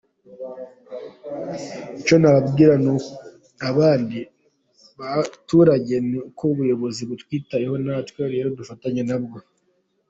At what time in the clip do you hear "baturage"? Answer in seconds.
4.99-5.95